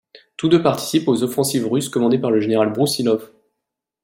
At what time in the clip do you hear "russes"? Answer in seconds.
1.71-1.87